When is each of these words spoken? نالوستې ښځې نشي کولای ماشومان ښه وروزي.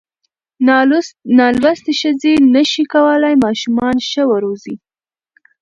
نالوستې 1.41 1.91
ښځې 2.01 2.33
نشي 2.55 2.83
کولای 2.93 3.35
ماشومان 3.45 3.95
ښه 4.09 4.23
وروزي. 4.31 4.75